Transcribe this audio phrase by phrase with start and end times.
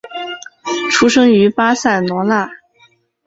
[0.91, 2.49] 出生于巴塞罗那。